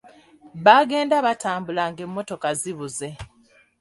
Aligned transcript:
Baagenda 0.63 1.15
batambula 1.25 1.83
ng'emmotoka 1.91 2.49
zibuze. 2.59 3.09